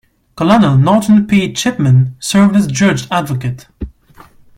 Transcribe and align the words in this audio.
Colonel 0.35 0.79
Norton 0.79 1.27
P. 1.27 1.53
Chipman 1.53 2.15
served 2.19 2.55
as 2.55 2.65
Judge 2.65 3.07
Advocate. 3.11 3.67